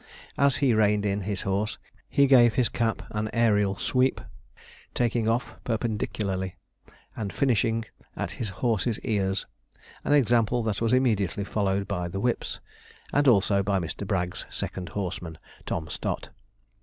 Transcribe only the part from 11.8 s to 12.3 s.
by the